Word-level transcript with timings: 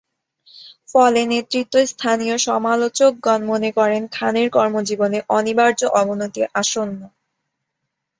ফলে 0.89 1.21
নেতৃত্বস্থানীয় 1.25 2.35
সমালোচকগণ 2.47 3.39
মনে 3.45 3.69
করেন 3.71 4.03
খানের 4.11 4.47
কর্মজীবনে 4.49 5.19
অনিবার্য 5.29 5.81
অবনতি 6.01 6.41
আসন্ন। 6.53 6.99